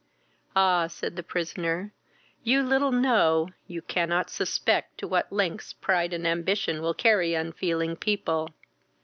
"Ah! 0.55 0.87
(said 0.87 1.15
the 1.15 1.21
prisoner) 1.21 1.93
you 2.43 2.63
little 2.63 2.91
know, 2.91 3.49
you 3.67 3.83
cannot 3.83 4.31
suspect 4.31 4.97
to 4.97 5.07
what 5.07 5.31
lengths 5.31 5.73
pride 5.73 6.11
and 6.11 6.25
ambition 6.25 6.81
will 6.81 6.95
carry 6.95 7.35
unfeeling 7.35 7.95
people. 7.95 8.49